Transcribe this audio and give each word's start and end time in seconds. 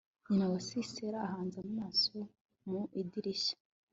nyina 0.25 0.45
wa 0.51 0.59
sisera 0.67 1.17
ahanze 1.27 1.57
amaso 1.67 2.15
mu 2.69 2.81
idirishya 3.01 3.55